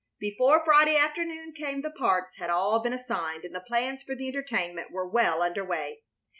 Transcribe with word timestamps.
Before 0.19 0.65
Friday 0.65 0.97
afternoon 0.97 1.53
came 1.53 1.83
the 1.83 1.91
parts 1.91 2.37
had 2.37 2.49
all 2.49 2.79
been 2.79 2.91
assigned 2.91 3.43
and 3.45 3.53
the 3.53 3.59
plans 3.59 4.01
for 4.01 4.15
the 4.15 4.27
entertainment 4.29 4.89
were 4.89 5.07
well 5.07 5.43
under 5.43 5.63
way. 5.63 5.99